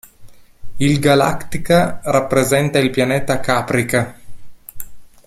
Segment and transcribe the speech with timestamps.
[0.77, 4.19] Il "Galactica" rappresenta il pianeta Caprica.